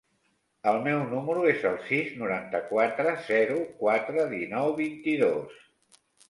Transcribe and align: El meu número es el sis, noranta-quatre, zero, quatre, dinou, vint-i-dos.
El 0.69 0.77
meu 0.85 1.01
número 1.09 1.43
es 1.49 1.65
el 1.71 1.75
sis, 1.89 2.07
noranta-quatre, 2.21 3.13
zero, 3.27 3.59
quatre, 3.83 4.25
dinou, 4.33 4.75
vint-i-dos. 4.81 5.63